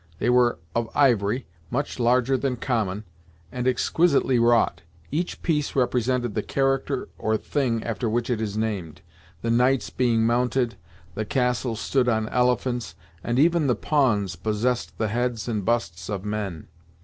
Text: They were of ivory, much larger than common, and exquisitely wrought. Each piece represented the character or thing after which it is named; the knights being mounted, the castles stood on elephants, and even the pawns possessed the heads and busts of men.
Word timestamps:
They 0.17 0.31
were 0.31 0.57
of 0.73 0.89
ivory, 0.95 1.45
much 1.69 1.99
larger 1.99 2.35
than 2.35 2.55
common, 2.55 3.03
and 3.51 3.67
exquisitely 3.67 4.39
wrought. 4.39 4.81
Each 5.11 5.39
piece 5.43 5.75
represented 5.75 6.33
the 6.33 6.41
character 6.41 7.07
or 7.19 7.37
thing 7.37 7.83
after 7.83 8.09
which 8.09 8.27
it 8.31 8.41
is 8.41 8.57
named; 8.57 9.01
the 9.43 9.51
knights 9.51 9.91
being 9.91 10.25
mounted, 10.25 10.75
the 11.13 11.23
castles 11.25 11.81
stood 11.81 12.09
on 12.09 12.29
elephants, 12.29 12.95
and 13.23 13.37
even 13.37 13.67
the 13.67 13.75
pawns 13.75 14.35
possessed 14.35 14.97
the 14.97 15.09
heads 15.09 15.47
and 15.47 15.63
busts 15.63 16.09
of 16.09 16.25
men. 16.25 16.67